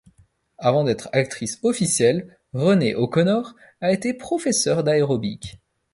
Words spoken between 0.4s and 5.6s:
Avant d'être actrice officielle, Renée O'Connor a été professeur d'aérobic.